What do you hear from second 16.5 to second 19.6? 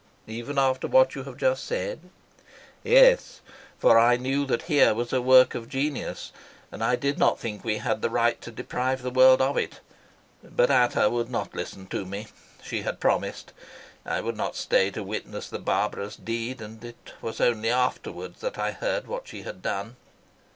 and it was only afterwards that I heard what she